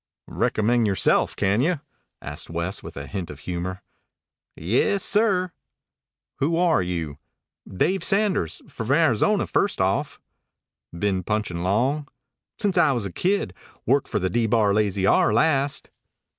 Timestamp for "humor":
3.41-3.83